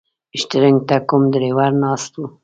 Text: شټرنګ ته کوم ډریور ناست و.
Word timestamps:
شټرنګ 0.39 0.77
ته 0.89 0.95
کوم 1.09 1.23
ډریور 1.31 1.71
ناست 1.83 2.13
و. 2.17 2.21